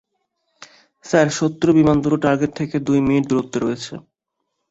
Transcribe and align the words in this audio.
Sir, 1.05 1.27
শত্রু 1.31 1.69
বিমান 1.77 1.97
দুটো 2.03 2.17
টার্গেট 2.25 2.51
থেকে 2.59 2.75
দুই 2.87 2.99
মিনিট 3.07 3.23
দূরত্বে 3.29 3.57
রয়েছে। 3.59 3.93